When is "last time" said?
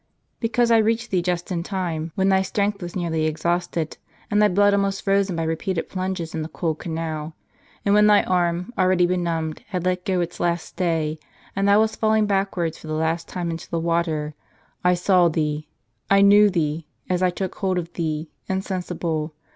12.95-13.51